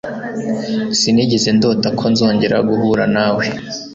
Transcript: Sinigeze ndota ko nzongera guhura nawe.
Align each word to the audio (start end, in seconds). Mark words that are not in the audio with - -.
Sinigeze 0.99 1.49
ndota 1.57 1.87
ko 1.97 2.05
nzongera 2.11 2.57
guhura 2.69 3.05
nawe. 3.15 3.45